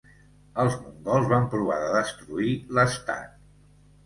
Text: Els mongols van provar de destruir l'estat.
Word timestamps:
Els 0.63 0.77
mongols 0.85 1.29
van 1.33 1.45
provar 1.51 1.77
de 1.83 1.93
destruir 1.99 2.57
l'estat. 2.79 3.39